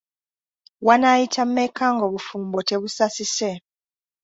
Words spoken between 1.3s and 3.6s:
mmeka ng'obufumbo tebusasise?